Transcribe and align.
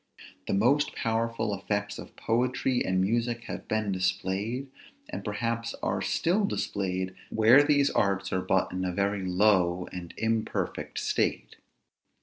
The 0.47 0.55
most 0.55 0.95
powerful 0.95 1.53
effects 1.53 1.99
of 1.99 2.15
poetry 2.15 2.83
and 2.83 2.99
music 2.99 3.43
have 3.43 3.67
been 3.67 3.91
displayed, 3.91 4.71
and 5.07 5.23
perhaps 5.23 5.75
are 5.83 6.01
still 6.01 6.43
displayed, 6.43 7.13
where 7.29 7.61
these 7.61 7.91
arts 7.91 8.33
are 8.33 8.41
but 8.41 8.71
in 8.71 8.83
a 8.83 8.91
very 8.91 9.21
low 9.23 9.87
and 9.91 10.11
imperfect 10.17 10.97
state. 10.97 11.57